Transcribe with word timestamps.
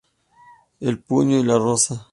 El 0.79 0.97
puño 0.97 1.37
y 1.37 1.43
la 1.43 1.59
rosa 1.59 2.09